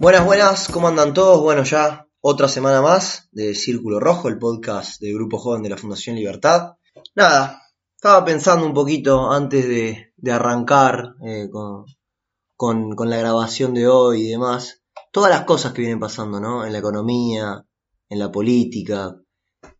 [0.00, 1.42] Buenas, buenas, ¿cómo andan todos?
[1.42, 5.76] Bueno, ya otra semana más de Círculo Rojo, el podcast del Grupo Joven de la
[5.76, 6.74] Fundación Libertad.
[7.16, 7.62] Nada,
[7.96, 14.28] estaba pensando un poquito antes de, de arrancar eh, con, la grabación de hoy y
[14.28, 16.64] demás, todas las cosas que vienen pasando, ¿no?
[16.64, 17.66] En la economía,
[18.08, 19.16] en la política.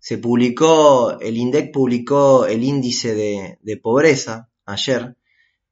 [0.00, 5.16] Se publicó, el INDEC publicó el índice de, de pobreza ayer,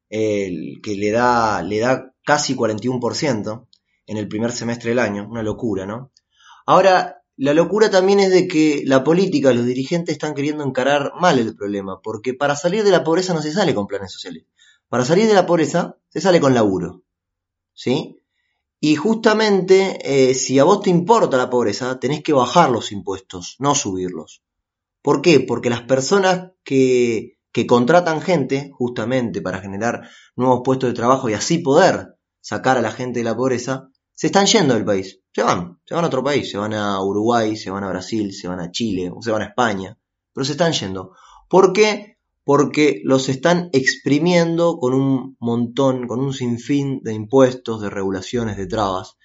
[0.08, 3.66] el que le da, le da casi 41%
[4.06, 6.12] en el primer semestre del año, una locura, ¿no?
[6.64, 11.38] Ahora, la locura también es de que la política, los dirigentes están queriendo encarar mal
[11.38, 14.44] el problema, porque para salir de la pobreza no se sale con planes sociales.
[14.88, 17.02] Para salir de la pobreza se sale con laburo,
[17.74, 18.22] ¿sí?
[18.80, 23.56] Y justamente, eh, si a vos te importa la pobreza, tenés que bajar los impuestos,
[23.58, 24.42] no subirlos.
[25.02, 25.40] ¿Por qué?
[25.40, 31.34] Porque las personas que, que contratan gente, justamente para generar nuevos puestos de trabajo y
[31.34, 35.20] así poder sacar a la gente de la pobreza, se están yendo del país.
[35.32, 38.32] Se van, se van a otro país, se van a Uruguay, se van a Brasil,
[38.32, 39.98] se van a Chile, o se van a España,
[40.32, 41.12] pero se están yendo.
[41.48, 42.16] ¿Por qué?
[42.42, 48.66] Porque los están exprimiendo con un montón, con un sinfín de impuestos, de regulaciones, de
[48.66, 49.18] trabas.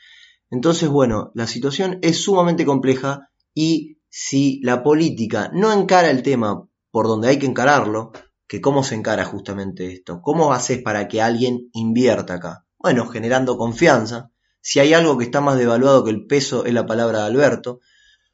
[0.49, 6.67] Entonces, bueno, la situación es sumamente compleja y si la política no encara el tema
[6.91, 8.11] por donde hay que encararlo,
[8.45, 12.65] que cómo se encara justamente esto, cómo haces para que alguien invierta acá.
[12.77, 14.31] Bueno, generando confianza,
[14.61, 17.81] si hay algo que está más devaluado que el peso es la palabra de Alberto.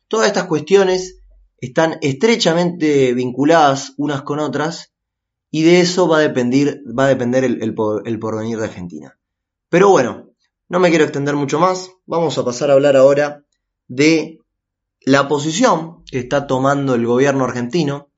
[0.07, 1.21] Todas estas cuestiones
[1.59, 4.93] están estrechamente vinculadas unas con otras
[5.49, 9.17] y de eso va a depender, va a depender el, porvenir de Argentina.
[9.69, 10.29] Pero bueno,
[10.69, 13.43] no me quiero extender mucho más, vamos a pasar a hablar ahora
[13.87, 14.39] de
[15.01, 18.09] la posición que está tomando el gobierno argentino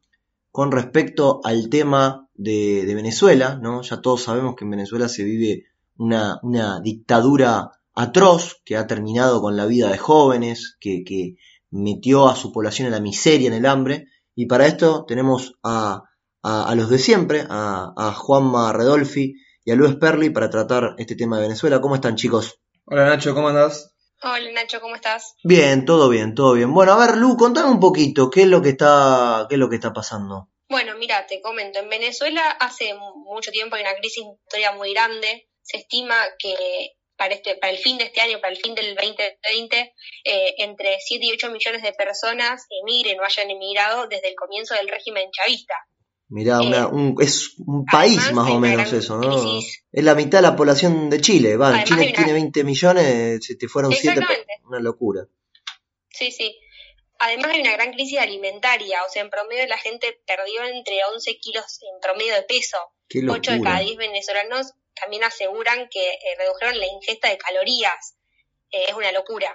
[0.51, 3.61] con respecto al tema de, Venezuela.
[3.83, 5.65] Ya todos sabemos que en Venezuela se vive
[5.97, 11.35] una dictadura atroz que ha terminado con la vida de jóvenes, que, que,
[11.71, 16.03] metió a su población en la miseria, en el hambre, y para esto tenemos a,
[16.41, 20.95] a, a los de siempre, a, a, Juanma Redolfi y a Luis Perli para tratar
[20.97, 21.81] este tema de Venezuela.
[21.81, 22.59] ¿Cómo están chicos?
[22.85, 23.93] Hola Nacho, ¿cómo andás?
[24.23, 25.35] Hola Nacho, ¿cómo estás?
[25.43, 26.73] Bien, todo bien, todo bien.
[26.73, 29.69] Bueno, a ver, Lu, contame un poquito, ¿qué es lo que está, qué es lo
[29.69, 30.49] que está pasando?
[30.69, 35.49] Bueno, mira, te comento, en Venezuela hace mucho tiempo hay una crisis historia muy grande.
[35.61, 36.55] Se estima que
[37.19, 39.93] para, este, para el fin de este año, para el fin del 2020,
[40.23, 44.73] eh, entre 7 y 8 millones de personas emigren o hayan emigrado desde el comienzo
[44.73, 45.73] del régimen chavista.
[46.29, 49.41] Mirá, una, eh, un, es un país más o menos eso, ¿no?
[49.41, 49.83] Crisis.
[49.91, 51.57] Es la mitad de la población de Chile.
[51.57, 52.13] Va, además Chile una...
[52.13, 54.21] tiene 20 millones, si te fueron 7,
[54.65, 55.25] una locura.
[56.09, 56.57] Sí, sí.
[57.19, 61.37] Además hay una gran crisis alimentaria, o sea, en promedio la gente perdió entre 11
[61.39, 62.77] kilos en promedio de peso.
[63.13, 68.15] 8 de cada 10 venezolanos también aseguran que eh, redujeron la ingesta de calorías.
[68.71, 69.53] Eh, es una locura.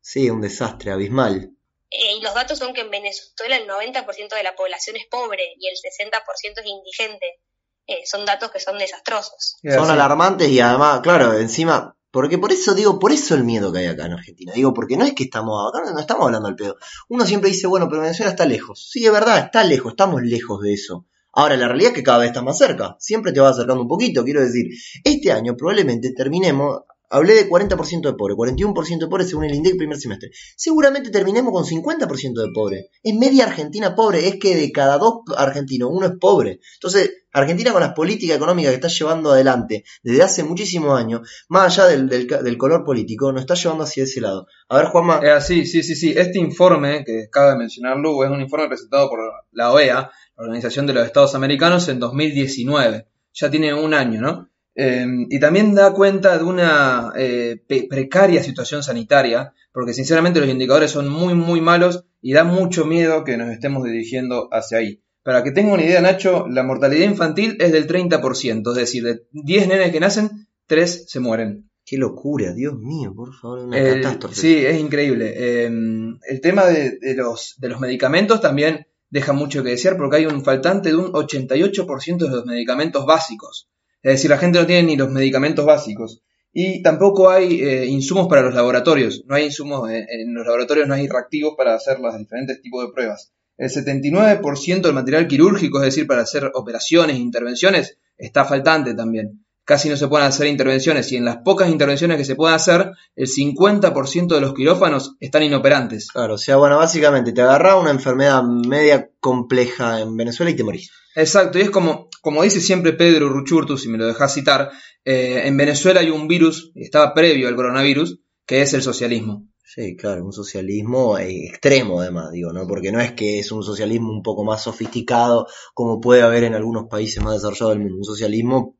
[0.00, 1.56] Sí, un desastre abismal.
[1.90, 5.54] Eh, y los datos son que en Venezuela el 90% de la población es pobre
[5.58, 7.40] y el 60% es indigente.
[7.86, 9.56] Eh, son datos que son desastrosos.
[9.62, 13.80] Son alarmantes y además, claro, encima, porque por eso digo, por eso el miedo que
[13.80, 14.52] hay acá en Argentina.
[14.52, 16.76] Digo, porque no es que estamos, acá no estamos hablando del pedo.
[17.08, 18.88] Uno siempre dice, bueno, pero Venezuela está lejos.
[18.90, 21.06] Sí, es verdad, está lejos, estamos lejos de eso.
[21.38, 22.96] Ahora, la realidad es que cada vez está más cerca.
[22.98, 24.24] Siempre te va acercando un poquito.
[24.24, 24.68] Quiero decir,
[25.04, 26.80] este año probablemente terminemos.
[27.10, 30.30] Hablé de 40% de pobre, 41% de pobre según el INDEC primer semestre.
[30.56, 32.88] Seguramente terminemos con 50% de pobre.
[33.02, 36.58] Es media Argentina pobre, es que de cada dos argentinos uno es pobre.
[36.74, 41.78] Entonces, Argentina con las políticas económicas que está llevando adelante desde hace muchísimos años, más
[41.78, 44.46] allá del, del, color político, nos está llevando hacia ese lado.
[44.68, 45.20] A ver, Juanma.
[45.40, 46.14] Sí, sí, sí, sí.
[46.16, 49.20] Este informe, que acaba de mencionar Lu, es un informe presentado por
[49.52, 53.06] la OEA, la Organización de los Estados Americanos, en 2019.
[53.34, 54.48] Ya tiene un año, ¿no?
[54.74, 60.90] Eh, y también da cuenta de una eh, precaria situación sanitaria, porque sinceramente los indicadores
[60.90, 65.02] son muy, muy malos y da mucho miedo que nos estemos dirigiendo hacia ahí.
[65.22, 69.22] Para que tenga una idea, Nacho, la mortalidad infantil es del 30%, es decir, de
[69.32, 71.70] 10 nenes que nacen, 3 se mueren.
[71.84, 74.34] Qué locura, Dios mío, por favor, una el, catástrofe.
[74.34, 75.32] Sí, es increíble.
[75.36, 80.16] Eh, el tema de, de, los, de los medicamentos también deja mucho que desear porque
[80.16, 83.68] hay un faltante de un 88% de los medicamentos básicos.
[84.02, 86.22] Es decir, la gente no tiene ni los medicamentos básicos.
[86.52, 89.24] Y tampoco hay eh, insumos para los laboratorios.
[89.26, 92.86] No hay insumos, en, en los laboratorios no hay reactivos para hacer los diferentes tipos
[92.86, 93.32] de pruebas.
[93.58, 99.45] El 79% del material quirúrgico, es decir, para hacer operaciones intervenciones, está faltante también.
[99.66, 102.92] Casi no se pueden hacer intervenciones y en las pocas intervenciones que se pueden hacer,
[103.14, 106.10] el 50% de los quirófanos están inoperantes.
[106.10, 110.64] Claro, o sea, bueno, básicamente te agarra una enfermedad media compleja en Venezuela y te
[110.64, 110.90] morís.
[111.14, 114.72] Exacto, y es como como dice siempre Pedro Ruchurtu, si me lo dejas citar,
[115.04, 119.46] eh, en Venezuela hay un virus, estaba previo al coronavirus, que es el socialismo.
[119.62, 122.66] Sí, claro, un socialismo eh, extremo además, digo, ¿no?
[122.66, 126.54] Porque no es que es un socialismo un poco más sofisticado como puede haber en
[126.54, 128.75] algunos países más desarrollados del mundo, un socialismo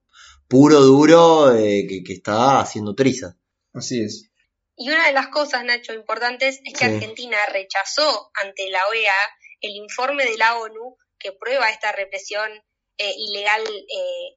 [0.49, 3.37] puro, duro, eh, que, está haciendo triza.
[3.73, 4.31] Así es.
[4.77, 9.15] Y una de las cosas, Nacho, importantes es que Argentina rechazó ante la OEA
[9.61, 12.51] el informe de la ONU que prueba esta represión
[12.99, 13.63] eh, ilegal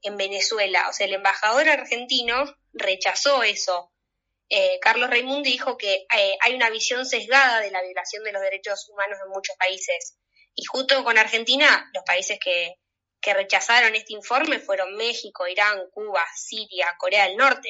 [0.02, 0.88] en Venezuela.
[0.90, 3.92] O sea, el embajador argentino rechazó eso
[4.50, 8.42] eh, Carlos Raimundi dijo que eh, hay una visión sesgada de la violación de los
[8.42, 10.18] derechos humanos en muchos países.
[10.56, 12.74] Y justo con Argentina, los países que,
[13.34, 17.70] rechazaron este informe fueron México, Irán, Cuba, Siria, Corea del Norte.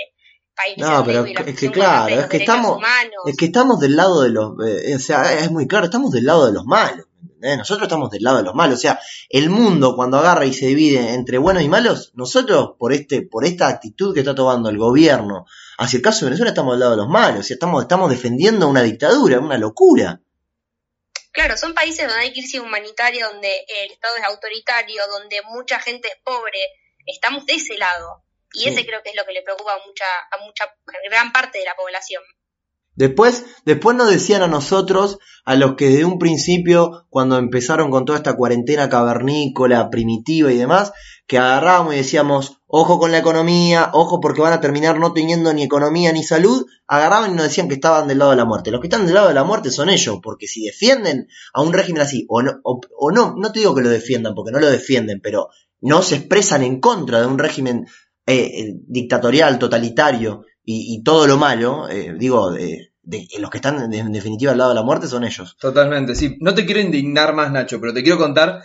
[0.78, 2.80] no, pero es que claro, es que estamos,
[3.26, 6.26] es que estamos del lado de los, eh, o sea, es muy claro, estamos del
[6.26, 7.06] lado de los malos.
[7.42, 8.78] Nosotros estamos del lado de los malos.
[8.78, 9.00] O sea,
[9.30, 13.46] el mundo cuando agarra y se divide entre buenos y malos, nosotros por este, por
[13.46, 15.46] esta actitud que está tomando el gobierno
[15.78, 18.82] hacia el caso de Venezuela estamos del lado de los malos, estamos, estamos defendiendo una
[18.82, 20.22] dictadura, una locura.
[21.40, 26.10] Claro, son países donde hay crisis humanitaria, donde el Estado es autoritario, donde mucha gente
[26.10, 26.60] es pobre.
[27.06, 28.26] Estamos de ese lado.
[28.52, 30.66] Y ese creo que es lo que le preocupa a mucha, a mucha,
[31.10, 32.22] gran parte de la población.
[32.96, 38.04] Después, después nos decían a nosotros, a los que de un principio, cuando empezaron con
[38.04, 40.92] toda esta cuarentena cavernícola, primitiva y demás,
[41.30, 45.54] que agarrábamos y decíamos, ojo con la economía, ojo porque van a terminar no teniendo
[45.54, 48.72] ni economía ni salud, agarraban y nos decían que estaban del lado de la muerte.
[48.72, 51.72] Los que están del lado de la muerte son ellos, porque si defienden a un
[51.72, 54.72] régimen así, o no, o, no, no te digo que lo defiendan, porque no lo
[54.72, 55.50] defienden, pero
[55.82, 57.86] no se expresan en contra de un régimen
[58.26, 62.90] eh, eh, dictatorial, totalitario y, todo lo malo, eh, digo, de
[63.40, 65.56] los que están en definitiva al lado de la muerte son ellos.
[65.60, 66.38] Totalmente, sí.
[66.40, 68.64] No te quiero indignar más, Nacho, pero te quiero contar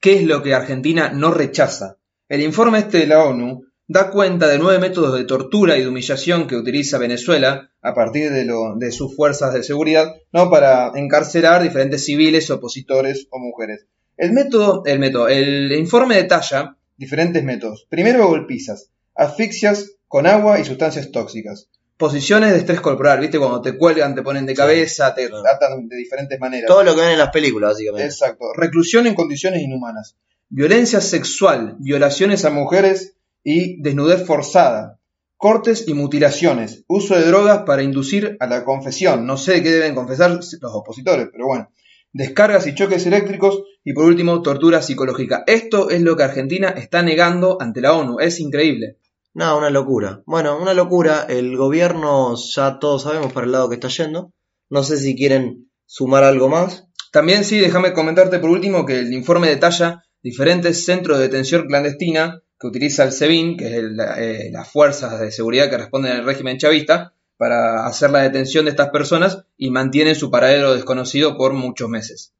[0.00, 1.96] qué es lo que Argentina no rechaza.
[2.28, 5.88] El informe este de la ONU da cuenta de nueve métodos de tortura y de
[5.88, 10.48] humillación que utiliza Venezuela a partir de, lo, de sus fuerzas de seguridad, ¿no?
[10.48, 13.86] Para encarcelar diferentes civiles, opositores o mujeres.
[14.16, 17.86] El método, el método, el informe detalla diferentes métodos.
[17.90, 23.38] Primero golpizas, asfixias con agua y sustancias tóxicas posiciones de estrés corporal, ¿viste?
[23.38, 26.68] Cuando te cuelgan, te ponen de cabeza, te atan de diferentes maneras.
[26.68, 28.06] Todo lo que ven en las películas, básicamente.
[28.06, 28.52] Exacto.
[28.54, 30.16] Reclusión en condiciones inhumanas.
[30.56, 35.00] Violencia sexual, violaciones a mujeres y desnudez forzada.
[35.36, 36.84] Cortes y mutilaciones.
[36.86, 39.26] Uso de drogas para inducir a la confesión.
[39.26, 41.72] No sé qué deben confesar los opositores, pero bueno.
[42.12, 43.64] Descargas y choques eléctricos.
[43.82, 45.42] Y por último, tortura psicológica.
[45.48, 48.20] Esto es lo que Argentina está negando ante la ONU.
[48.20, 48.98] Es increíble.
[49.32, 50.22] No, una locura.
[50.24, 51.26] Bueno, una locura.
[51.28, 54.32] El gobierno ya todos sabemos para el lado que está yendo.
[54.70, 56.86] No sé si quieren sumar algo más.
[57.10, 62.42] También sí, déjame comentarte por último que el informe detalla diferentes centros de detención clandestina
[62.58, 63.82] que utiliza el SEBIN, que es
[64.16, 68.70] eh, las fuerzas de seguridad que responden al régimen chavista, para hacer la detención de
[68.70, 72.32] estas personas y mantienen su paradero desconocido por muchos meses.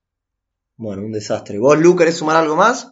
[0.77, 1.59] Bueno, un desastre.
[1.59, 2.91] ¿Vos, Lu, querés sumar algo más?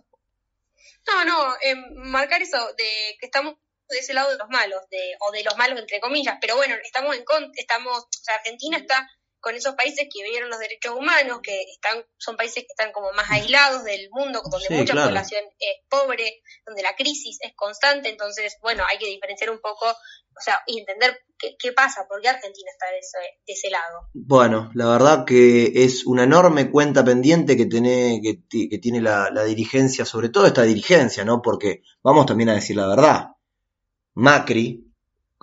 [1.06, 3.54] No, no, eh, marcar eso de que estamos
[3.88, 6.74] de ese lado de los malos, de, o de los malos entre comillas, pero bueno,
[6.84, 7.24] estamos en
[7.54, 9.08] estamos, o sea, Argentina está
[9.42, 13.12] con esos países que vivieron los derechos humanos, que están, son países que están como
[13.12, 18.56] más aislados del mundo, donde mucha población es pobre, donde la crisis es constante, entonces,
[18.62, 22.70] bueno, hay que diferenciar un poco, o sea, y entender qué, pasa, por qué Argentina
[22.70, 24.08] está de ese, lado.
[24.14, 29.42] Bueno, la verdad que es una enorme cuenta pendiente que tiene, que, tiene la, la
[29.42, 31.42] dirigencia, sobre todo esta dirigencia, ¿no?
[31.42, 33.30] Porque vamos también a decir la verdad,
[34.14, 34.92] Macri,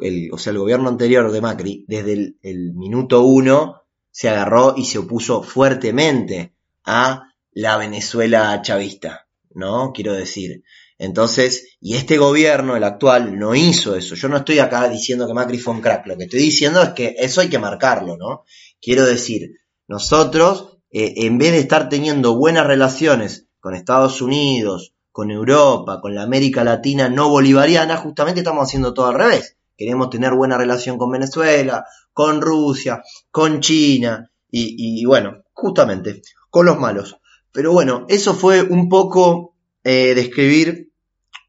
[0.02, 3.79] el, o sea, el gobierno anterior de Macri, desde el, minuto uno
[4.12, 6.54] se agarró y se opuso fuertemente
[6.86, 9.92] a la Venezuela chavista, ¿no?
[9.94, 10.64] Quiero decir.
[10.98, 14.16] Entonces, y este gobierno, el actual, no hizo eso.
[14.16, 16.06] Yo no estoy acá diciendo que Macri fue un crack.
[16.08, 18.44] Lo que estoy diciendo es que eso hay que marcarlo, ¿no?
[18.82, 19.52] Quiero decir,
[19.88, 26.16] nosotros, eh, en vez de estar teniendo buenas relaciones con Estados Unidos, con Europa, con
[26.16, 29.58] la América Latina no bolivariana, justamente estamos haciendo todo al revés.
[29.78, 31.86] Queremos tener buena relación con Venezuela,
[32.20, 37.16] con Rusia, con China y, bueno, justamente con los malos.
[37.54, 40.92] Pero bueno, eso fue un poco eh, describir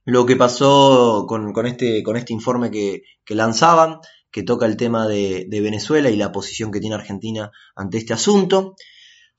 [0.04, 3.02] lo que pasó con, este, este informe que,
[3.34, 3.98] lanzaban,
[4.30, 8.76] que toca el tema de, Venezuela y la posición que tiene Argentina ante este asunto.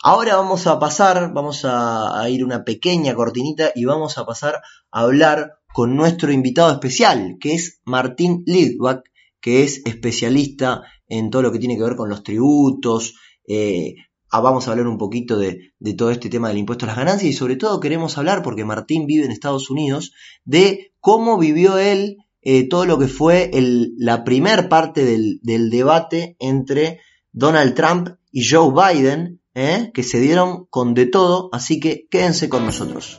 [0.03, 4.55] Ahora vamos a pasar, vamos a, ir una pequeña cortinita y vamos a pasar
[4.91, 9.03] a hablar con nuestro invitado especial, que es Martín Lidbach,
[9.41, 13.15] que es especialista en todo lo que tiene que ver con los tributos,
[13.47, 13.95] eh,
[14.29, 17.29] ah, vamos a hablar un poquito de, todo este tema del impuesto a las ganancias
[17.29, 20.13] y sobre todo queremos hablar, porque Martín vive en Estados Unidos,
[20.45, 23.51] de cómo vivió él eh, todo lo que fue
[23.97, 26.99] la primer parte del, debate entre
[27.31, 32.47] Donald Trump y Joe Biden, eh, que se dieron con de todo, así que quédense
[32.47, 33.17] con nosotros.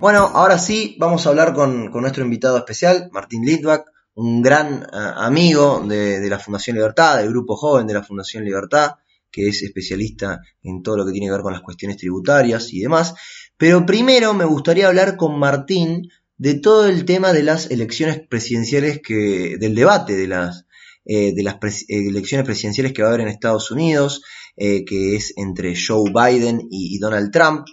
[0.00, 4.86] Bueno, ahora sí, vamos a hablar con, nuestro invitado especial, Martín Litvak, un gran eh,
[5.16, 8.96] amigo de, la Fundación Libertad, del grupo joven de la Fundación Libertad,
[9.30, 12.80] que es especialista en todo lo que tiene que ver con las cuestiones tributarias y
[12.80, 13.14] demás.
[13.56, 19.00] Pero primero me gustaría hablar con Martín de todo el tema de las elecciones presidenciales
[19.02, 20.66] que, del debate de las,
[21.04, 21.56] eh, de las
[21.88, 24.22] elecciones presidenciales que va a haber en Estados Unidos,
[24.56, 27.66] eh, que es entre Joe Biden y, Donald Trump.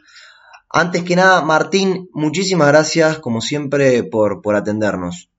[0.70, 5.30] Antes que nada, Martín, muchísimas gracias, como siempre, por, por atendernos.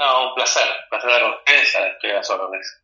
[0.00, 2.82] No, un placer, un placer con ustedes, estoy a las órdenes.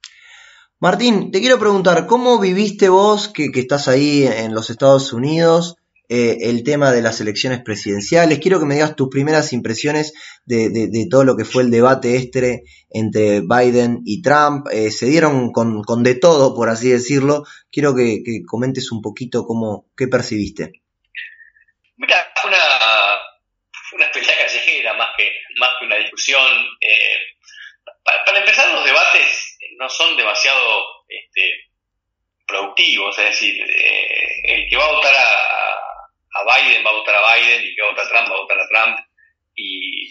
[0.79, 5.77] Martín, te quiero preguntar, ¿cómo viviste vos, que, que estás ahí en los Estados Unidos,
[6.09, 8.39] eh, el tema de las elecciones presidenciales.
[8.39, 10.13] Quiero que me digas tus primeras impresiones
[10.45, 14.69] de, todo lo que fue el debate este entre Biden y Trump.
[14.71, 17.43] Eh, se dieron con, de todo, por así decirlo.
[17.73, 20.83] Quiero que, comentes un poquito cómo, qué percibiste.
[21.97, 22.59] Mira, fue una,
[23.95, 25.97] una pelea callejera más que, más que una
[26.81, 27.19] Eh,
[28.03, 31.71] para, empezar, los debates no son demasiado este,
[32.47, 33.55] productivos, es decir,
[34.45, 35.83] el que va a votar a,
[36.45, 38.41] Biden va a votar a Biden y que va a votar a Trump va a
[38.41, 38.99] votar a Trump
[39.55, 40.11] y,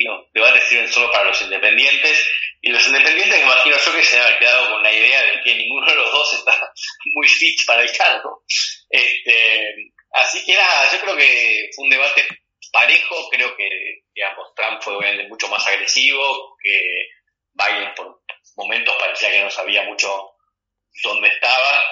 [0.00, 2.30] los debates sirven solo para los independientes
[2.62, 5.56] y los independientes me imagino yo que se han quedado con la idea de que
[5.56, 6.72] ninguno de los dos está
[7.14, 8.44] muy fit para el cargo.
[8.88, 9.74] Este,
[10.12, 12.28] así que nada, yo creo que fue un debate
[12.72, 13.68] parejo, creo que
[14.14, 17.08] digamos Trump fue obviamente mucho más agresivo, que
[17.54, 18.22] Biden por
[18.56, 20.08] momentos parecía que no sabía mucho
[21.02, 21.82] dónde estaba.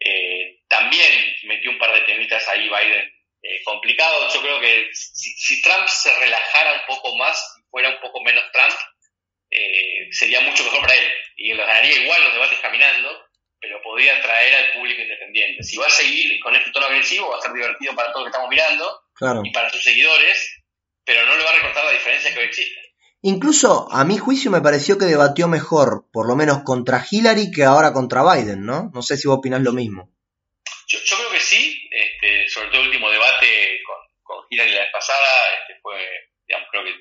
[0.00, 3.12] Eh, también metió un par de temitas ahí Biden
[3.42, 4.34] eh, complicados.
[4.34, 8.74] Yo creo que si, Trump se relajara un poco más fuera un poco menos Trump,
[9.50, 11.12] eh, sería mucho mejor para él.
[11.36, 13.26] Y lo ganaría igual los debates caminando,
[13.62, 15.62] pero podría atraer al público independiente.
[15.62, 18.26] Si va a seguir con este tono agresivo, va a ser divertido para todos los
[18.26, 20.64] que estamos mirando y para sus seguidores,
[21.04, 22.80] pero no le va a recortar la diferencia que hoy existe.
[23.22, 27.62] Incluso a mi juicio me pareció que debatió mejor, por lo menos contra Hillary que
[27.62, 28.90] ahora contra Biden, ¿no?
[28.92, 30.10] No sé si vos opinás lo mismo.
[30.88, 34.92] Yo, creo que sí, este, sobre todo el último debate con, con Hillary la vez
[34.92, 35.28] pasada,
[35.60, 35.94] este, fue,
[36.48, 36.94] digamos, creo que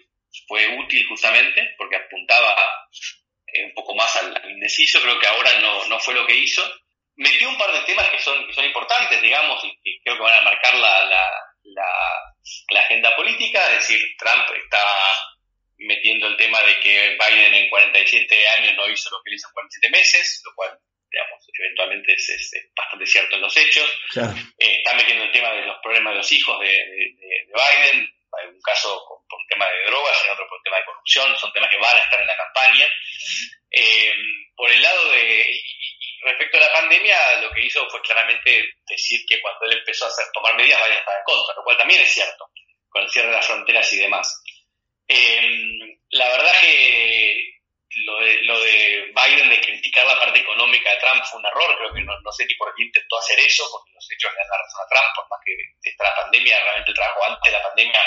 [0.48, 2.56] fue útil justamente porque apuntaba
[4.62, 6.62] indeciso, creo que ahora no, no fue lo que hizo.
[7.16, 10.24] Metió un par de temas que son, que son importantes, digamos, y que creo que
[10.24, 11.30] van a marcar la, la,
[11.64, 11.90] la,
[12.70, 14.86] la agenda política, es decir, Trump está
[15.78, 19.54] metiendo el tema de que Biden en 47 años no hizo lo que hizo en
[19.54, 20.78] 47 meses, lo cual
[21.12, 23.90] digamos, eventualmente es, bastante cierto en los hechos.
[24.16, 26.70] Eh, está metiendo el tema de los problemas de los hijos de,
[27.52, 28.08] Biden,
[28.40, 31.38] hay un caso por un tema de drogas, en otro por un tema de corrupción,
[31.38, 32.88] son temas que van a estar en la campaña.
[33.72, 34.14] Eh,
[34.56, 35.62] por el lado de,
[36.24, 40.12] respecto a la pandemia, lo que hizo fue claramente decir que cuando él empezó a
[40.34, 42.50] tomar medidas, Biden estaba en contra, lo cual también es cierto,
[42.90, 44.44] con el cierre de las fronteras y demás.
[45.08, 47.52] Eh, la verdad que
[47.96, 52.02] lo de, Biden de criticar la parte económica de Trump fue un error, creo que
[52.02, 54.82] no, sé ni por qué intentó hacer eso, porque los hechos le dan la razón
[54.82, 58.04] a Trump, por más que está la pandemia, realmente el trabajo antes de la pandemia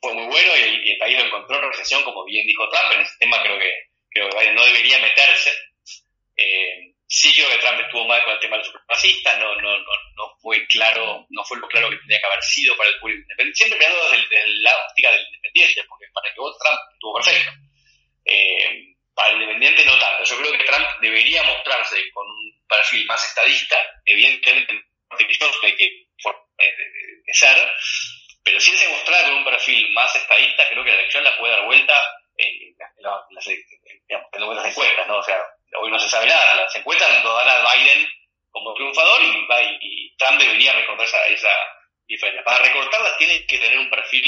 [0.00, 3.00] fue muy bueno y, el país lo encontró en recesión, como bien dijo Trump, en
[3.00, 3.70] ese tema creo que,
[4.14, 5.52] Biden no debería meterse.
[6.36, 9.78] Eh, sí creo que Trump estuvo mal con el tema de los supremacistas, no, no,
[9.78, 12.98] no, no fue claro, no fue lo claro que tenía que haber sido para el
[12.98, 17.14] público independiente, siempre mirando desde, la óptica del independiente, porque para que vos Trump estuvo
[17.14, 17.52] perfecto.
[18.24, 20.24] Eh, para el independiente no tanto.
[20.24, 24.74] Yo creo que Trump debería mostrarse con un perfil más estadista, evidentemente
[25.14, 26.06] hay que
[27.32, 27.56] ser,
[28.42, 31.38] pero si él se mostrara con un perfil más estadista, creo que la elección la
[31.38, 31.94] puede dar vuelta
[32.36, 33.46] en, las,
[34.66, 35.18] encuestas, ¿no?
[35.18, 35.38] O sea,
[35.80, 38.08] hoy no se sabe nada, las encuestas lo dan a Biden
[38.50, 39.46] como triunfador y,
[39.80, 41.50] y Trump debería recortar esa, esa
[42.06, 42.44] diferencia.
[42.44, 44.24] Para recortarla tiene que tener un perfil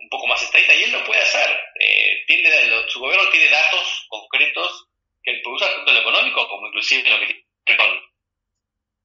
[0.00, 1.60] un poco más estadista y él lo puede hacer.
[1.78, 2.50] Eh, tiene,
[2.88, 4.88] su gobierno tiene datos concretos
[5.22, 8.00] que él puede usar tanto en lo económico como inclusive en lo que tiene con,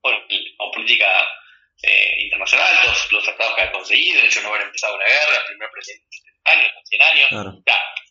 [0.02, 1.28] con, política
[1.84, 5.38] eh, internacional, todos los tratados que ha conseguido, de hecho no haber empezado una guerra,
[5.38, 7.30] el primer presidente de 70 años, 100 años.
[7.32, 8.05] hay, muchas cosas que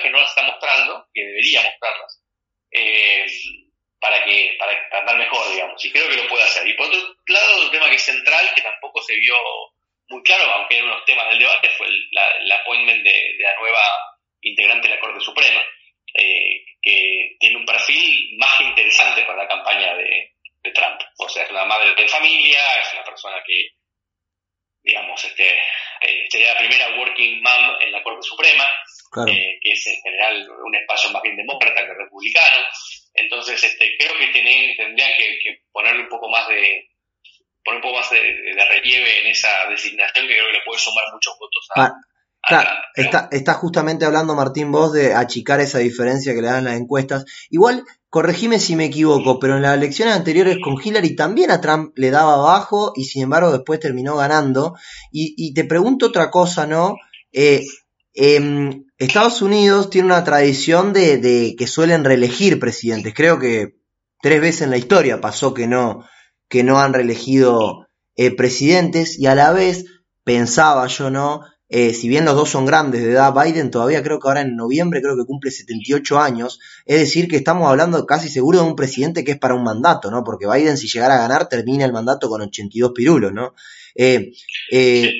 [0.00, 2.22] que no las está mostrando, que debería mostrarlas.
[2.70, 3.26] Eh,
[4.00, 6.66] para que para andar mejor, digamos, y creo que lo puede hacer.
[6.66, 9.34] Y por otro lado, un tema que es central, que tampoco se vio
[10.08, 13.80] muy claro, aunque en unos temas del debate, fue el, appointment de, la nueva
[14.40, 15.64] integrante de la Corte Suprema.
[16.14, 20.30] Eh, que tiene un perfil más que interesante para la campaña de,
[20.74, 21.00] Trump.
[21.18, 23.70] O sea, es una madre de familia, es una persona que,
[24.84, 25.60] digamos, este,
[26.06, 28.64] eh, sería la primera working mom en la Corte Suprema,
[29.26, 32.58] eh, que es en general un espacio más bien demócrata que republicano.
[33.14, 36.88] Entonces, este, creo que tendrían que, ponerle un poco más de
[37.64, 38.20] poner un poco más de,
[38.68, 41.92] relieve en esa designación que creo que le puede sumar muchos votos a, ah,
[42.44, 46.74] Claro, está, está, justamente hablando Martín vos de achicar esa diferencia que le dan las
[46.74, 47.24] encuestas.
[47.50, 51.94] Igual, corregime si me equivoco, pero en las elecciones anteriores con Hillary también a Trump
[51.96, 54.74] le daba abajo y sin embargo después terminó ganando.
[55.10, 56.96] Y, te pregunto otra cosa, ¿no?
[57.32, 57.64] Eh,
[58.12, 63.14] em, Estados Unidos tiene una tradición de, que suelen reelegir presidentes.
[63.14, 63.78] Creo que
[64.20, 66.04] tres veces en la historia pasó que no,
[66.50, 69.86] que no han reelegido eh, presidentes y a la vez
[70.22, 71.40] pensaba yo, ¿no?
[71.74, 74.56] Eh, si bien los dos son grandes de edad, Biden todavía creo que ahora en
[74.56, 78.76] noviembre creo que cumple 78 años, es decir que estamos hablando casi seguro de un
[78.76, 80.22] presidente que es para un mandato, ¿no?
[80.22, 83.54] Porque Biden si llegara a ganar termina el mandato con 82 pirulos, ¿no?
[83.94, 84.32] Eh,
[84.70, 85.14] eh,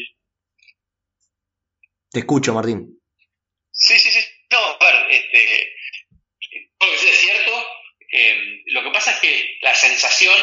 [2.11, 3.01] te escucho, Martín.
[3.71, 4.21] Sí, sí, sí.
[4.51, 5.39] No, a ver, este,
[6.81, 7.53] lo que es cierto.
[8.67, 10.37] lo que pasa es que la sensación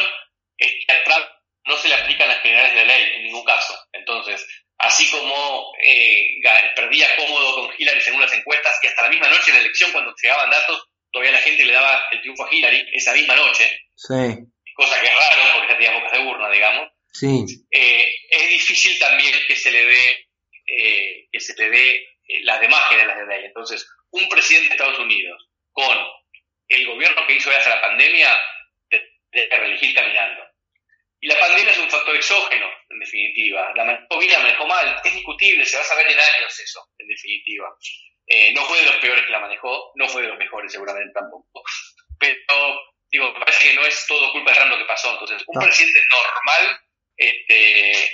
[0.58, 1.26] es que a Trump
[1.66, 3.74] no se le aplican las generales de ley en ningún caso.
[3.92, 4.44] Entonces,
[4.80, 6.40] así como eh,
[6.74, 9.92] perdía cómodo con Hillary según las encuestas, y hasta la misma noche en la elección,
[9.92, 13.64] cuando llegaban datos, todavía la gente le daba el triunfo a Hillary esa misma noche.
[13.96, 14.14] Sí.
[14.74, 16.88] Cosa que es raro porque ya tenía bocas de urna, digamos.
[17.12, 17.44] Sí.
[17.70, 20.28] Eh, es difícil también que se le dé,
[20.66, 22.06] eh, que se le dé
[22.44, 23.44] las demás generales de ley.
[23.46, 25.98] Entonces, un presidente de Estados Unidos con
[26.68, 28.40] el gobierno que hizo hasta la pandemia,
[29.32, 30.42] de reelegir caminando.
[31.22, 33.72] Y la pandemia es un factor exógeno, en definitiva.
[33.76, 35.00] La manejó bien, la manejó mal.
[35.04, 37.68] Es discutible, se va a saber en años eso, en definitiva.
[38.26, 41.12] Eh, no fue de los peores que la manejó, no fue de los mejores seguramente
[41.12, 41.62] tampoco.
[42.18, 45.12] Pero, digo, me parece que no es todo culpa de lo que pasó.
[45.12, 46.80] Entonces, un presidente normal,
[47.18, 48.04] este,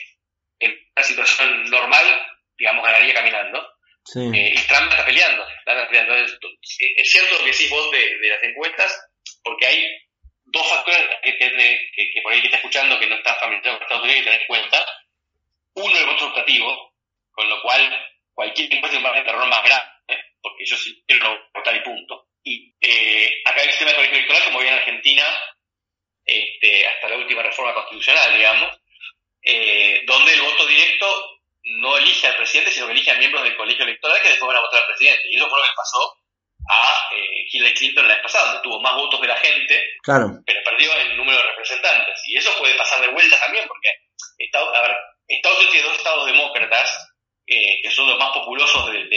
[0.59, 2.27] en una situación normal,
[2.59, 3.73] digamos, ganaría caminando.
[4.17, 5.47] Eh, y Trump está peleando.
[5.49, 6.17] Está peleando.
[6.17, 9.11] Entonces, es cierto lo que decís vos de, de las encuestas,
[9.45, 10.06] porque hay
[10.46, 14.18] dos factores que, por ahí que está escuchando que no está familiarizado con Estados Unidos
[14.18, 14.87] que tener en cuenta.
[15.74, 16.94] Uno, el voto optativo,
[17.32, 20.18] con lo cual cualquier encuesta va a un error más grande, ¿eh?
[20.40, 22.28] porque yo sí quiero votar y punto.
[22.42, 25.24] Y eh, acá el sistema de colegio electoral, como había en Argentina,
[26.24, 28.80] este, hasta la última reforma constitucional, digamos,
[29.42, 33.56] eh, donde el voto directo no elige al presidente, sino que elige a miembros del
[33.56, 35.28] colegio electoral que después van a votar al presidente.
[35.28, 36.16] Y eso fue lo que pasó
[36.68, 40.40] a eh, Hillary Clinton la vez pasada, donde tuvo más votos de la gente, claro.
[40.44, 42.22] pero perdió el número de representantes.
[42.26, 43.88] Y eso puede pasar de vuelta también, porque
[44.38, 44.96] Estados, a ver,
[45.29, 47.09] Estados Unidos tiene dos estados demócratas,
[47.46, 49.09] eh, que son los más populosos del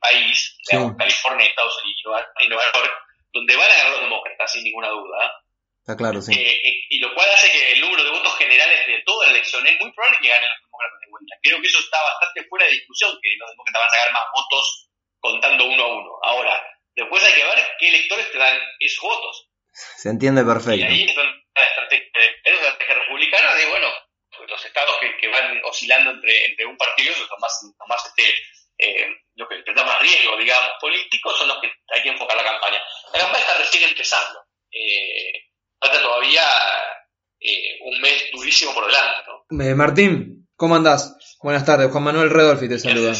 [0.00, 0.58] país,
[0.98, 2.92] California, Estados Unidos y Nueva York,
[3.32, 5.32] donde van a ganar los demócratas, sin ninguna duda.
[5.80, 6.32] Está claro, sí.
[6.32, 9.66] Eh, y lo cual hace que el número de votos generales de toda la elección
[9.66, 11.34] es muy probable que ganen los demócratas de vuelta.
[11.42, 14.26] Creo que eso está bastante fuera de discusión, que los demócratas van a sacar más
[14.36, 14.88] votos
[15.20, 16.10] contando uno a uno.
[16.22, 16.62] Ahora,
[16.94, 19.48] después hay que ver qué electores te dan esos votos.
[19.72, 20.80] Se entiende perfecto.
[20.80, 22.10] Y ahí es la estrategia,
[22.44, 23.88] la estrategia republicana de, bueno,
[24.46, 28.06] los estados que, van oscilando entre, entre un partido y otro, los más, los más
[28.06, 28.34] este,
[28.78, 32.44] eh, lo que da más riesgo, digamos, políticos, son los que hay que enfocar la
[32.44, 32.80] campaña.
[33.12, 34.40] La campaña está recién empezando.
[34.70, 35.32] Eh,
[35.80, 36.42] falta todavía
[37.40, 39.24] eh, un mes durísimo por delante.
[39.28, 39.64] ¿no?
[39.64, 41.16] Eh, Martín, ¿cómo andás?
[41.42, 43.14] Buenas tardes, Juan Manuel Redolfi te saluda.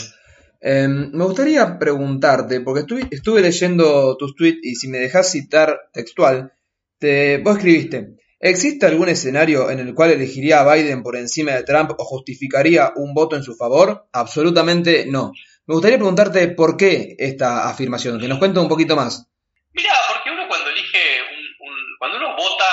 [0.60, 6.52] Em, me gustaría preguntarte, porque estuve, leyendo tus tweets y si me dejas citar textual,
[6.98, 11.62] te, vos escribiste, ¿existe algún escenario en el cual elegiría a Biden por encima de
[11.62, 14.08] Trump o justificaría un voto en su favor?
[14.12, 15.32] Absolutamente no.
[15.66, 19.28] Me gustaría preguntarte por qué esta afirmación, que nos cuente un poquito más.
[19.72, 21.22] Mira, porque uno cuando elige,
[21.60, 22.64] un, cuando uno vota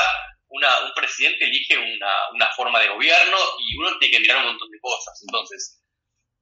[0.55, 4.71] un presidente elige una, una forma de gobierno y uno tiene que mirar un montón
[4.71, 5.21] de cosas.
[5.27, 5.81] Entonces,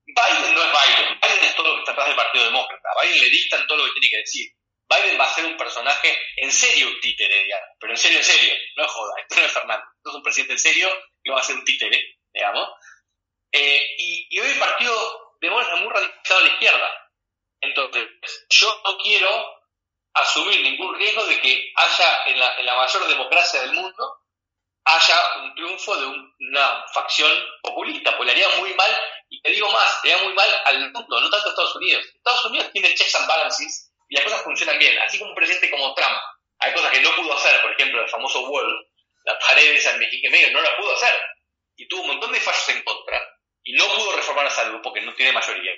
[0.06, 3.22] Biden no es Biden, Biden es todo lo que está atrás del Partido Demócrata, Biden
[3.22, 4.52] le dictan todo lo que tiene que decir.
[4.89, 8.24] Biden va a ser un personaje en serio un títere, digamos, pero en serio, en
[8.24, 10.89] serio, no es joda, esto no es Fernando, esto es un presidente en serio
[11.24, 12.70] que va a ser un títere, digamos.
[13.52, 17.04] Eh, y, hoy el Partido Demócrata está muy radicalizado a la izquierda.
[17.62, 18.08] Entonces,
[18.50, 19.63] yo no quiero
[20.13, 24.20] asumir ningún riesgo de que haya en la, mayor democracia del mundo
[24.86, 28.92] haya un triunfo de una facción populista, pues le haría muy mal,
[29.34, 32.06] y te digo más, le haría muy mal al mundo, no tanto a Estados Unidos.
[32.06, 35.72] Estados Unidos tiene checks and balances y las cosas funcionan bien, así como un presidente
[35.72, 36.15] como Trump.
[36.60, 38.88] Hay cosas que no pudo hacer, por ejemplo, el famoso wall,
[39.26, 41.19] las paredes en México medio, no la pudo hacer.
[41.76, 43.19] Y tuvo un montón de fallos en contra.
[43.63, 45.72] Y no pudo reformar a salud porque no tiene mayoría.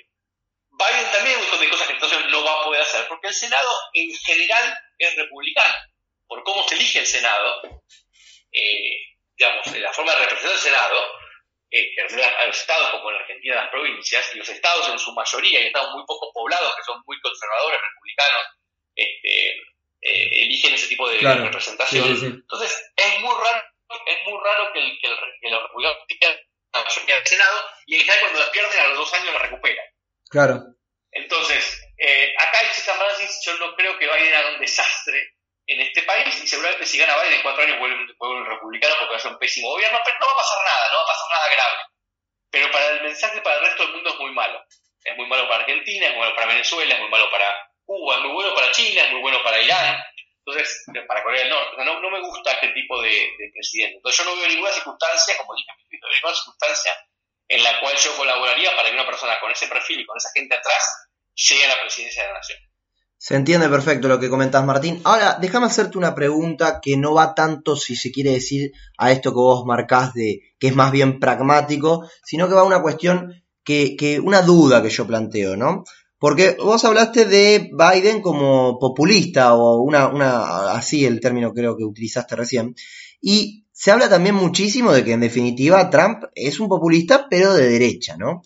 [0.72, 3.34] Biden también un montón de cosas que entonces no va a poder hacer, porque el
[3.34, 5.74] Senado en general es republicano.
[6.26, 7.62] Por cómo se elige el Senado,
[8.52, 11.25] eh, digamos, la forma de representar el Senado,
[11.70, 15.60] eh, a los estados como en Argentina las provincias, y los estados en su mayoría,
[15.60, 18.46] y estados muy poco poblados, que son muy conservadores, republicanos,
[18.94, 19.50] este,
[20.02, 22.08] eh, eligen ese tipo de representación.
[22.08, 23.64] Entonces, es muy raro,
[24.06, 26.36] es muy raro que, el, que, los republicanos tengan
[26.72, 29.38] la mayoría del Senado, y en general cuando la pierden a los dos años la
[29.40, 29.86] recuperan.
[30.28, 30.62] Claro.
[31.12, 32.96] Entonces, eh, acá el César
[33.44, 35.35] yo no creo que Biden haga un desastre
[35.66, 39.12] en este país y seguramente si gana Biden en cuatro años vuelve, un republicano porque
[39.12, 41.06] va a ser un pésimo gobierno, pero no va a pasar nada, no va a
[41.06, 41.76] pasar nada grave.
[42.50, 44.64] Pero para el mensaje para el resto del mundo es muy malo.
[45.04, 48.16] Es muy malo para Argentina, es muy malo para Venezuela, es muy malo para Cuba,
[48.16, 50.02] es muy bueno para China, es muy bueno para Irán,
[50.46, 51.84] entonces, para Corea del Norte.
[51.84, 53.96] No, no me gusta este tipo de, de, presidente.
[53.96, 56.92] Entonces yo no veo ninguna circunstancia, como dije, ninguna circunstancia
[57.48, 60.30] en la cual yo colaboraría para que una persona con ese perfil y con esa
[60.34, 62.58] gente atrás llegue a la presidencia de la nación.
[63.18, 65.00] Se entiende perfecto lo que comentas, Martín.
[65.04, 69.30] Ahora, déjame hacerte una pregunta que no va tanto, si se quiere decir, a esto
[69.30, 73.42] que vos marcás de que es más bien pragmático, sino que va a una cuestión
[73.64, 75.84] que, que una duda que yo planteo, ¿no?
[76.18, 81.84] Porque vos hablaste de Biden como populista, o una, una, así el término creo que
[81.84, 82.74] utilizaste recién,
[83.20, 87.68] y se habla también muchísimo de que en definitiva Trump es un populista, pero de
[87.68, 88.42] derecha, ¿no?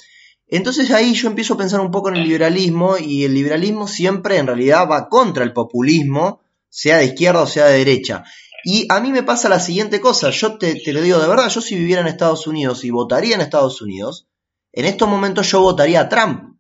[0.50, 4.36] Entonces ahí yo empiezo a pensar un poco en el liberalismo y el liberalismo siempre
[4.36, 8.24] en realidad va contra el populismo, sea de izquierda o sea de derecha.
[8.64, 11.60] Y a mí me pasa la siguiente cosa, yo te, lo digo de verdad, yo
[11.60, 14.26] si viviera en Estados Unidos y votaría en Estados Unidos,
[14.72, 16.58] en estos momentos yo votaría a Trump.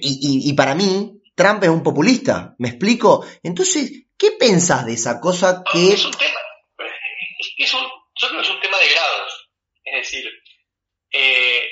[0.00, 3.24] Y, para mí, Trump es un populista, ¿me explico?
[3.44, 5.92] Entonces, ¿qué pensás de esa cosa que...
[5.92, 6.34] Es un tema,
[7.58, 9.50] es un, yo creo que es un tema de grados.
[9.84, 10.24] Es decir,
[11.12, 11.62] eh,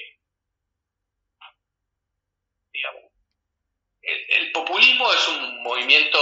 [4.07, 6.19] el, populismo es un movimiento,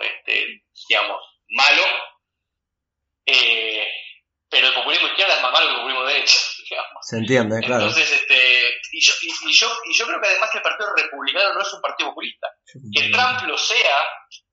[0.00, 1.82] este, digamos, malo,
[3.26, 3.86] eh,
[4.50, 6.36] pero el populismo izquierda es más malo que el populismo derecha,
[6.70, 6.98] digamos.
[7.02, 7.86] Se entiende, claro.
[7.86, 11.54] Entonces, este, y yo, y, yo, y yo creo que además que el Partido Republicano
[11.54, 12.48] no es un partido populista.
[12.92, 13.98] Que Trump lo sea,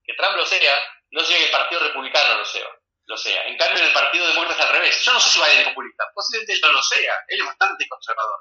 [0.03, 0.75] que Trump lo sea,
[1.11, 2.67] no significa que el Partido Republicano lo sea.
[3.07, 3.45] Lo sea.
[3.45, 5.05] En cambio, en el Partido Demócrata es al revés.
[5.05, 6.05] Yo no sé si va a ser populista.
[6.13, 7.13] Posiblemente no lo sea.
[7.27, 8.39] Él es bastante conservador.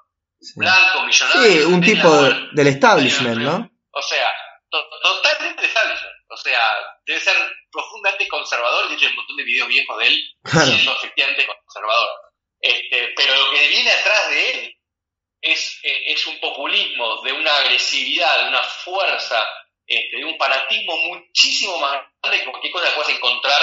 [0.57, 1.43] Blanco, millonario.
[1.43, 2.11] Sí, un tipo
[2.53, 3.74] del establishment, ¿no?
[3.95, 4.29] O sea,
[4.71, 6.15] totalmente establishment.
[6.29, 6.61] O sea,
[7.07, 7.37] debe ser
[7.71, 8.89] profundamente conservador.
[8.89, 12.09] De hecho, hay un montón de videos viejos de él siendo efectivamente conservador.
[12.61, 14.77] Este, pero lo que viene atrás de él
[15.43, 19.45] es, eh, es un populismo de una agresividad, de una fuerza,
[19.87, 23.61] este, de un fanatismo muchísimo más grande que cualquier cosa que puedas encontrar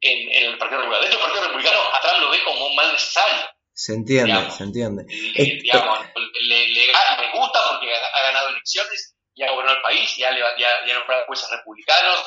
[0.00, 1.02] en, en, el Partido Republicano.
[1.02, 3.46] De hecho, el Partido Republicano atrás lo ve como un mal necesario.
[3.74, 5.04] Se entiende, se entiende.
[5.06, 6.00] Le, digamos,
[6.48, 6.86] le, le,
[7.32, 12.24] gusta porque ha ganado elecciones ya gobernó el país, ya, ya, ya nombrado jueces republicanos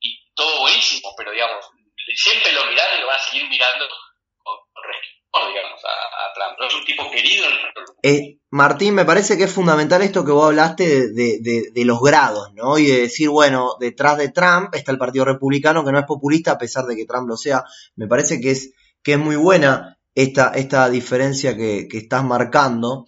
[0.00, 1.64] y todo buenísimo, pero digamos,
[2.14, 3.84] siempre lo miran y lo van a seguir mirando
[4.42, 6.58] con, respeto, digamos, a, Trump.
[6.58, 7.46] No es un tipo querido
[8.02, 12.00] eh, Martín, me parece que es fundamental esto que vos hablaste de, de, de, los
[12.00, 12.78] grados, ¿no?
[12.78, 16.52] Y de decir, bueno, detrás de Trump está el Partido Republicano, que no es populista
[16.52, 17.64] a pesar de que Trump lo sea.
[17.96, 23.06] Me parece que es, que es muy buena esta, esta diferencia que, que estás marcando.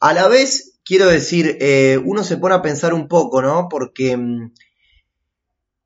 [0.00, 3.68] A la vez, quiero decir, eh, uno se pone a pensar un poco, ¿no?
[3.68, 4.52] Porque, mm,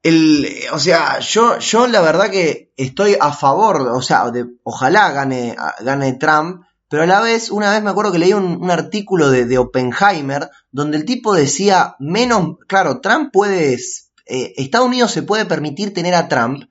[0.03, 5.57] el, o sea, yo, yo la verdad que estoy a favor, o sea, ojalá gane,
[5.83, 9.59] gane Trump, pero a la vez, una vez me acuerdo que leí un, artículo de,
[9.59, 15.93] Oppenheimer, donde el tipo decía, menos, claro, Trump puede, eh, Estados Unidos se puede permitir
[15.93, 16.65] tener a Trump,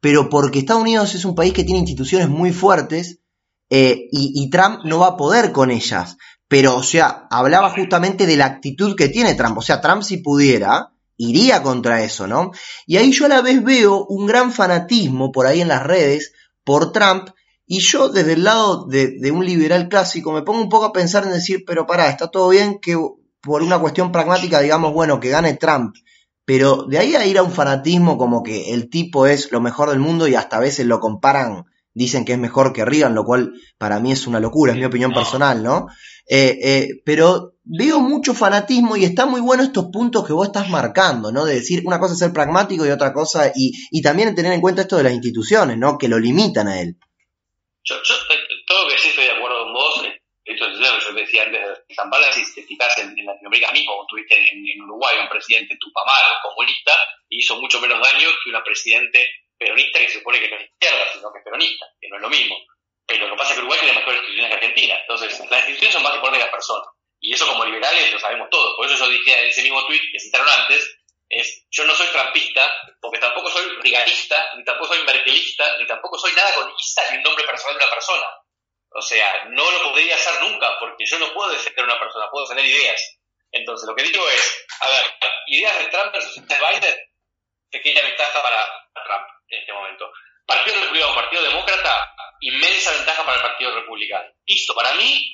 [0.00, 3.20] pero porque Estados Unidos es un país que tiene instituciones muy fuertes,
[3.70, 6.16] eh, y, Trump no va a poder con ellas.
[6.48, 9.58] Pero, o sea, hablaba justamente de la actitud que tiene Trump.
[9.58, 12.52] O sea, Trump si pudiera, iría contra eso, ¿no?
[12.86, 16.32] Y ahí yo a la vez veo un gran fanatismo por ahí en las redes
[16.64, 17.30] por Trump.
[17.66, 21.24] Y yo desde el lado de, un liberal clásico me pongo un poco a pensar
[21.24, 22.96] en decir, pero pará, está todo bien que
[23.42, 25.94] por una cuestión pragmática digamos, bueno, que gane Trump.
[26.46, 29.90] Pero de ahí a ir a un fanatismo como que el tipo es lo mejor
[29.90, 33.24] del mundo y hasta a veces lo comparan, dicen que es mejor que Reagan, lo
[33.24, 35.88] cual para mí es una locura, es mi opinión personal, ¿no?
[36.30, 40.68] Eh, eh, pero veo mucho fanatismo y está muy bueno estos puntos que vos estás
[40.68, 41.46] marcando, ¿no?
[41.46, 44.82] De decir una cosa es ser pragmático y otra cosa, y, también tener en cuenta
[44.82, 45.96] esto de las instituciones, ¿no?
[45.96, 46.96] Que lo limitan a él.
[47.82, 50.02] Yo, yo eh, todo lo que sí estoy de acuerdo con vos,
[50.44, 53.92] esto es lo que yo decía antes de Zambala, si te fijas en, Latinoamérica mismo,
[53.92, 56.92] como tuviste en, Uruguay un presidente tupamaro, comunista,
[57.30, 59.18] hizo mucho menos daño que una presidente
[59.56, 62.22] peronista que se supone que no es izquierda, sino que es peronista, que no es
[62.22, 62.56] lo mismo.
[63.08, 64.94] Pero lo que pasa es que Uruguay tiene mejores instituciones que Argentina.
[65.00, 66.88] Entonces, las instituciones son más importantes que las personas.
[67.20, 68.76] Y eso como liberales lo sabemos todos.
[68.76, 70.94] Por eso yo dije en ese mismo tweet que citaron antes,
[71.30, 76.18] es yo no soy trampista, porque tampoco soy rigalista, ni tampoco soy merkelista, ni tampoco
[76.18, 78.26] soy nada con Isa ni un nombre personal de una persona.
[78.90, 82.30] O sea, no lo podría hacer nunca, porque yo no puedo defender a una persona,
[82.30, 83.18] puedo tener ideas.
[83.52, 85.06] Entonces, lo que digo es, a ver,
[85.46, 86.96] ideas de Trump versus de Biden,
[87.70, 90.12] pequeña ventaja para Trump en este momento.
[90.46, 94.30] Partido Republicano, Partido Demócrata, inmensa ventaja para el Partido Republicano.
[94.46, 95.32] Listo, para mí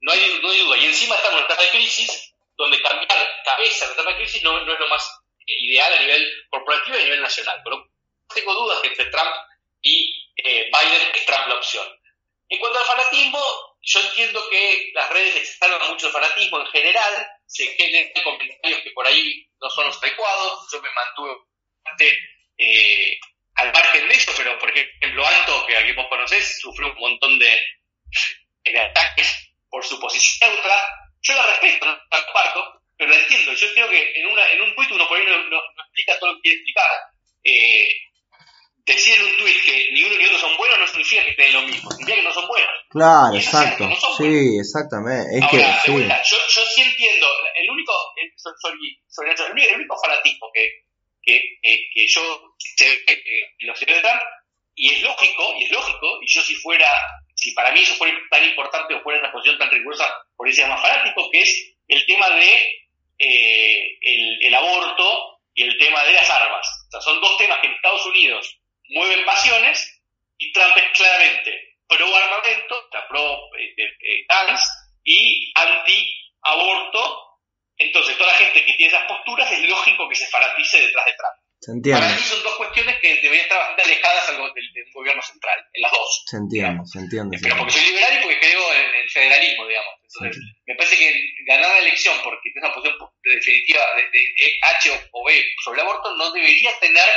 [0.00, 0.76] no hay, no hay duda.
[0.78, 4.16] Y encima estamos en una etapa de crisis, donde cambiar cabeza en la etapa de
[4.16, 7.60] crisis no, no es lo más ideal a nivel corporativo y a nivel nacional.
[7.64, 7.88] Pero
[8.34, 9.34] tengo dudas que entre Trump
[9.82, 11.86] y eh, Biden es Trump la opción.
[12.48, 13.40] En cuanto al fanatismo,
[13.82, 18.90] yo entiendo que las redes exaltan mucho el fanatismo en general, se generan comentarios que
[18.90, 21.36] por ahí no son los adecuados, yo me mantuve
[22.58, 23.18] eh,
[23.56, 27.38] al margen de eso, pero por ejemplo Anto, que aquí vos conocés, sufrió un montón
[27.38, 27.56] de,
[28.78, 30.74] ataques por su posición neutra,
[31.22, 34.62] yo la respeto, no la comparto, pero la entiendo, yo creo que en, una, en
[34.62, 36.90] un tuit uno por ahí no, explica todo lo que quiere explicar.
[37.44, 37.88] Eh,
[38.86, 41.52] decir en un tuit que ni uno ni otro son buenos no significa que estén
[41.52, 42.70] lo mismo, significa que no son buenos.
[42.90, 43.88] Claro, exacto.
[44.18, 45.38] sí, exactamente.
[45.38, 45.92] Es que, sí.
[45.92, 50.83] yo, yo sí entiendo, el único, el, el único fanatismo que,
[51.24, 52.54] que, que yo
[53.60, 54.22] en los Trump,
[54.76, 56.90] y es lógico, y es lógico, y yo si fuera,
[57.34, 60.66] si para mí eso fuera tan importante o fuera una posición tan rigurosa, por eso
[60.66, 62.84] más fanático, que es el tema de
[63.18, 63.98] eh,
[64.40, 66.66] el, aborto y el tema de las armas.
[66.88, 68.58] O sea, son dos temas que en Estados Unidos
[68.88, 70.02] mueven pasiones
[70.38, 74.60] y Trump es claramente pro armamento, pro eh, eh, trans
[75.04, 76.06] y anti
[76.42, 77.23] aborto.
[77.78, 81.12] Entonces, toda la gente que tiene esas posturas es lógico que se fanatice detrás de
[81.12, 81.38] Trump.
[81.60, 82.00] Se entiende.
[82.00, 85.82] Para mí son dos cuestiones que deberían estar bastante alejadas del, del, gobierno central, en
[85.82, 86.24] las dos.
[86.26, 87.38] Se entiende, se entiende.
[87.40, 89.94] Pero porque soy liberal y porque creo en el federalismo, digamos.
[90.02, 91.08] Entonces, me parece que
[91.46, 95.86] ganar la elección porque es una posición definitiva de, de, H o B sobre el
[95.88, 97.08] aborto no debería tener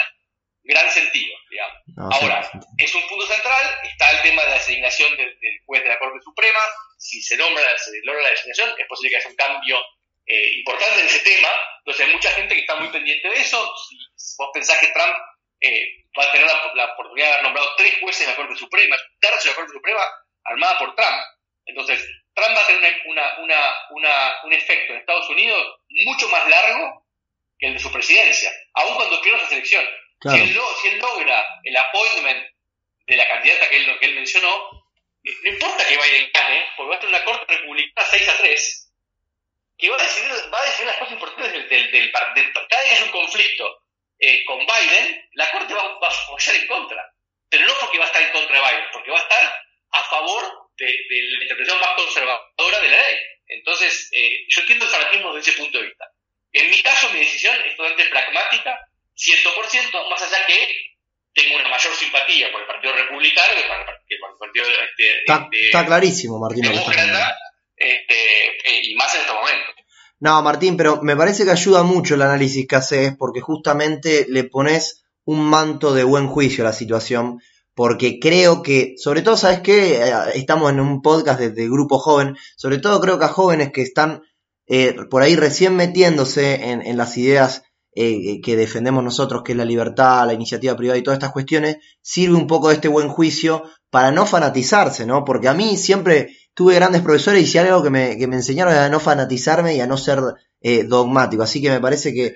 [0.63, 2.15] gran sentido, digamos.
[2.15, 5.99] Ahora, es un punto central, está el tema de la designación del, juez de la
[5.99, 6.59] Corte Suprema,
[6.97, 9.77] si se nombra, se logra la designación, es posible que haya un cambio
[10.27, 13.73] eh, importante en ese tema, entonces hay mucha gente que está muy pendiente de eso,
[13.77, 13.95] si
[14.37, 15.15] vos pensás que Trump
[15.61, 18.95] eh, va a tener la, oportunidad de haber nombrado tres jueces de la Corte Suprema,
[18.95, 20.01] un tercio de la Corte Suprema
[20.43, 21.17] armada por Trump,
[21.65, 26.47] entonces Trump va a tener una, una, una, un efecto en Estados Unidos mucho más
[26.49, 27.07] largo
[27.57, 29.85] que el de su presidencia, aun cuando pierda esa selección.
[30.21, 32.45] Si, él, logra el appointment
[33.05, 34.69] de la candidata que él, que él mencionó,
[35.23, 38.86] no importa que Biden gane, porque va a tener una corte republicana 6 a 3,
[39.77, 42.49] que va a decidir, va a decidir las cosas importantes del, del, del, Cada vez
[42.67, 43.83] que hay un conflicto
[44.19, 47.13] eh, con Biden, la corte va, a apoyar en contra.
[47.49, 49.53] Pero no porque va a estar en contra de Biden, porque va a estar
[49.91, 50.43] a favor
[50.77, 53.15] de, la interpretación más conservadora de la ley.
[53.47, 56.05] Entonces, eh, yo entiendo el fanatismo desde ese punto de vista.
[56.51, 58.79] En mi caso, mi decisión es totalmente pragmática
[59.15, 60.67] 100%, más allá que
[61.33, 63.55] tengo una mayor simpatía por el Partido Republicano
[64.07, 66.65] que por el Partido este, está, está, clarísimo, Martín.
[67.77, 69.65] Este, eh, y más en este momento.
[70.19, 74.43] No, Martín, pero me parece que ayuda mucho el análisis que haces porque justamente le
[74.43, 77.39] pones un manto de buen juicio a la situación
[77.75, 80.01] porque creo que, sobre todo, ¿sabes qué?
[80.01, 83.83] Eh, estamos en un podcast de, grupo joven, sobre todo creo que a jóvenes que
[83.83, 84.23] están
[84.65, 87.61] eh, por ahí recién metiéndose en, en las ideas
[87.99, 91.77] eh, que defendemos nosotros, que es la libertad, la iniciativa privada y todas estas cuestiones,
[91.99, 95.25] sirve un poco de este buen juicio para no fanatizarse, ¿no?
[95.25, 98.73] Porque a mí siempre tuve grandes profesores y si algo que me, que me enseñaron
[98.73, 100.19] era a no fanatizarme y a no ser
[100.59, 101.43] eh, dogmático.
[101.43, 102.33] Así que me parece que,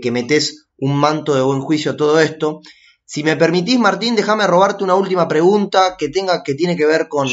[0.00, 2.60] que, metes un manto de buen juicio a todo esto.
[3.04, 7.08] Si me permitís, Martín, déjame robarte una última pregunta que tenga, que tiene que ver
[7.08, 7.28] con,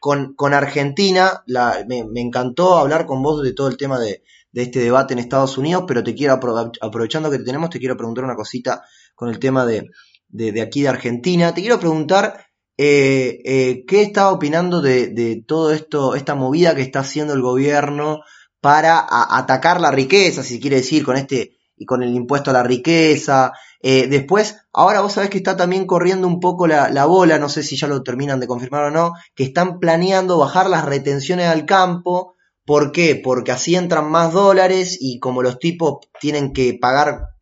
[0.00, 1.42] con, con, Argentina.
[1.44, 5.12] La, me, me, encantó hablar con vos de todo el tema de, de este debate
[5.12, 6.32] en Estados Unidos, pero te quiero,
[6.80, 8.82] aprovechando que te tenemos, te quiero preguntar una cosita
[9.14, 9.90] con el tema de,
[10.28, 11.52] de, aquí de Argentina.
[11.52, 16.82] Te quiero preguntar eh, eh, qué está opinando de, de, todo esto, esta movida que
[16.82, 18.22] está haciendo el gobierno
[18.60, 22.62] para atacar la riqueza, si quiere decir, con este y con el impuesto a la
[22.62, 23.52] riqueza.
[23.80, 27.48] Eh, después, ahora vos sabés que está también corriendo un poco la, la, bola, no
[27.48, 31.46] sé si ya lo terminan de confirmar o no, que están planeando bajar las retenciones
[31.46, 32.34] al campo
[32.66, 33.20] ¿Por qué?
[33.22, 37.34] Porque así entran más dólares y como los tipos tienen que pagar,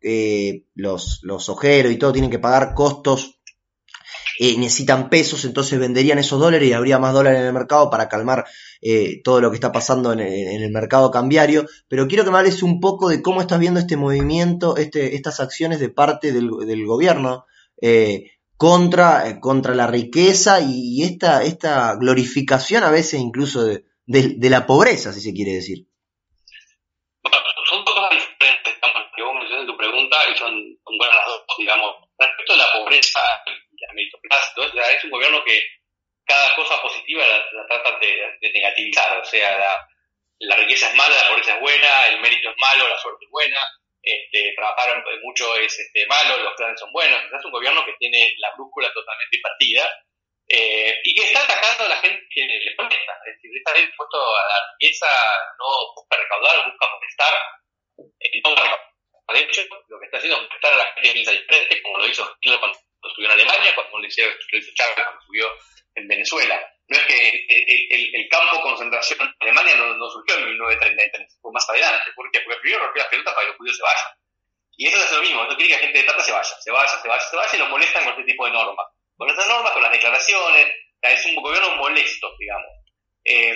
[0.75, 3.32] los, los ojeros y todo, tienen que pagar costos,
[4.39, 8.09] eh, necesitan pesos, entonces venderían esos dólares y habría más dólares en el mercado para
[8.09, 8.45] calmar
[8.85, 11.65] eh, todo lo que está pasando en el, en el, mercado cambiario.
[11.87, 15.39] Pero quiero que me hables un poco de cómo estás viendo este movimiento, este, estas
[15.39, 17.45] acciones de parte del, gobierno
[17.81, 24.35] eh, contra, eh, contra, la riqueza y, esta, esta, glorificación a veces incluso de, de,
[24.37, 25.87] de, la pobreza, si se quiere decir.
[27.69, 30.53] Son cosas diferentes, digamos, que vos mencionaste tu pregunta y son
[30.97, 31.95] buenas las dos, digamos.
[32.19, 33.19] Respecto a la pobreza,
[33.93, 35.61] la meritocracia, es un gobierno que
[36.25, 39.17] cada cosa positiva la, trata de, negativizar.
[39.17, 39.87] O sea, la,
[40.39, 43.31] la, riqueza es mala, la pobreza es buena, el mérito es malo, la suerte es
[43.31, 43.59] buena,
[44.01, 47.21] este, trabajar mucho es este, malo, los planes son buenos.
[47.31, 49.89] Es un gobierno que tiene la brújula totalmente invertida
[50.47, 53.13] eh, y que está atacando a la gente que le molesta.
[53.25, 55.07] Es decir, está dispuesto a la riqueza,
[55.59, 57.33] no busca recaudar, busca molestar.
[58.19, 58.55] Eh, no
[59.33, 61.97] de hecho, lo que está haciendo es molestar a la gente que piensa diferente, como
[61.97, 62.77] lo hizo Hitler cuando
[63.09, 65.47] estuvo en Alemania, como lo hizo, lo hizo Chávez cuando subió
[65.95, 66.59] en Venezuela.
[66.87, 67.45] No es que
[68.13, 72.11] el, campo de concentración en Alemania no, surgió en 1933, fue más adelante.
[72.15, 72.41] ¿Por qué?
[72.41, 74.11] Porque primero rompió las pelotas para que los judíos se vayan.
[74.75, 76.71] Y eso es lo mismo, no quiere que la gente de plata se vaya, se
[76.71, 78.87] vaya, se vaya, se vaya y lo molestan con este tipo de normas
[79.17, 80.67] con estas normas, con las declaraciones,
[81.01, 82.71] es un gobierno molesto, digamos.
[83.23, 83.55] Eh,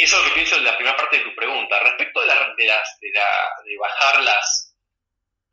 [0.00, 1.78] eso es lo que pienso en la primera parte de tu pregunta.
[1.80, 3.28] Respecto de, la, de, las, de, la,
[3.64, 4.71] de bajar las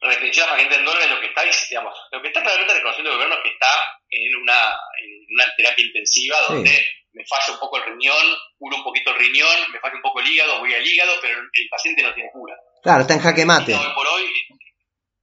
[0.01, 3.17] restricciones para gente en dólares, lo que está, digamos, lo que está claramente reconociendo el
[3.17, 3.69] gobierno es que está
[4.09, 4.57] en una,
[5.03, 9.17] en una terapia intensiva donde me falla un poco el riñón, curo un poquito el
[9.17, 12.29] riñón, me falla un poco el hígado, voy al hígado, pero el paciente no tiene
[12.31, 12.55] cura.
[12.81, 13.75] Claro, está en jaque mate.
[13.75, 14.25] hoy por hoy,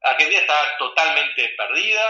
[0.02, 2.02] Argentina está totalmente perdida,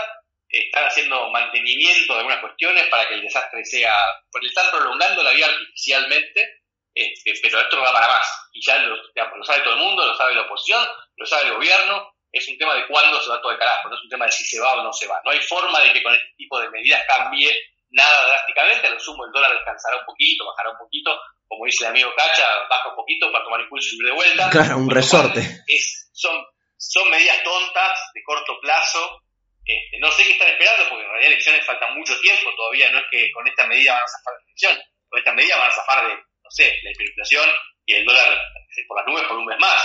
[0.49, 3.95] están haciendo mantenimiento de algunas cuestiones para que el desastre sea,
[4.31, 6.63] porque están prolongando la vida artificialmente,
[6.95, 8.49] este, pero esto no va para más.
[8.53, 11.55] Y ya lo, lo, sabe todo el mundo, lo sabe la oposición, lo sabe el
[11.55, 14.27] gobierno, es un tema de cuándo se va todo el carajo, no es un tema
[14.27, 15.21] de si se va o no se va.
[15.25, 17.51] No hay forma de que con este tipo de medidas cambie
[17.91, 21.19] nada drásticamente, a lo sumo el dólar descansará un poquito, bajará un poquito,
[21.49, 24.51] como dice el amigo Cacha, baja un poquito para tomar impulso y ir de vuelta.
[24.57, 25.41] Claro, un resorte.
[25.67, 26.45] Es, son,
[26.77, 29.23] son medidas tontas, de corto plazo,
[29.67, 32.99] este, no sé qué están esperando, porque en realidad elecciones faltan mucho tiempo todavía, no
[32.99, 35.75] es que con esta medida van a zafar la elección, con esta medida van a
[35.75, 37.51] zafar de, no sé, la hiperinflación
[37.87, 39.83] y el dólar eh, por las nubes por un mes más.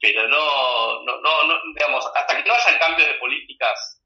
[0.00, 4.00] Pero no, no, no, digamos, hasta que no hayan cambios de políticas,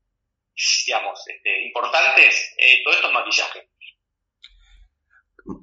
[0.87, 3.69] digamos, este, importantes, eh, todo esto es maquillaje.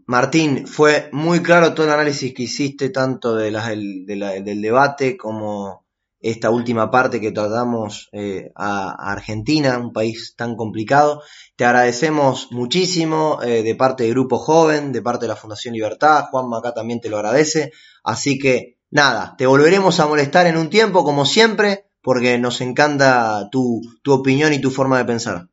[0.06, 5.86] Martín, fue muy claro todo el análisis que hiciste, tanto de del debate como
[6.22, 11.24] esta última parte que tratamos eh, a, Argentina, un país tan complicado.
[11.56, 16.26] Te agradecemos muchísimo eh, de parte del Grupo Joven, de parte de la Fundación Libertad.
[16.30, 17.72] Juan acá también te lo agradece.
[18.04, 23.50] Así que nada, te volveremos a molestar en un tiempo, como siempre, porque nos encanta
[23.52, 25.48] tu, tu opinión y tu forma de pensar.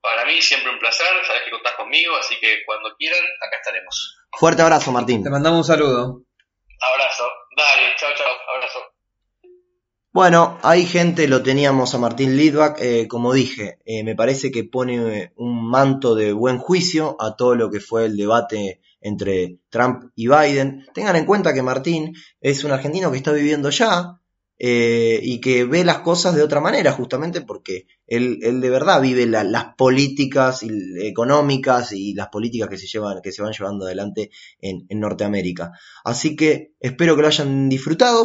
[0.00, 4.16] Para mí siempre un placer, sabes que contás conmigo, así que cuando quieran, acá estaremos.
[4.32, 5.22] Fuerte abrazo, Martín.
[5.22, 6.22] Te mandamos un saludo.
[6.80, 7.24] Abrazo.
[7.56, 8.32] Dale, chao, chao.
[8.54, 8.78] Abrazo.
[10.12, 14.64] Bueno, hay gente, lo teníamos a Martín Lidbach, eh, como dije, eh, me parece que
[14.64, 20.10] pone un manto de buen juicio a todo lo que fue el debate entre Trump
[20.14, 20.86] y Biden.
[20.94, 24.18] Tengan en cuenta que Martín es un argentino que está viviendo ya
[24.60, 29.24] eh, y que ve las cosas de otra manera, justamente porque él, de verdad vive
[29.26, 30.64] las políticas
[31.00, 34.30] económicas y las políticas que se, llevan, que se van llevando adelante
[34.60, 35.72] en, Norteamérica.
[36.04, 38.24] Así que espero que lo hayan disfrutado.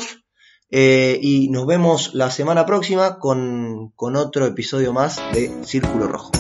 [0.75, 6.31] Eh, y nos vemos la semana próxima con otro episodio más de Círculo Rojo.